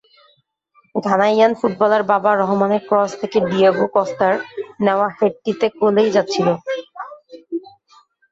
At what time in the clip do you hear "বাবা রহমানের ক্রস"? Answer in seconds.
2.11-3.11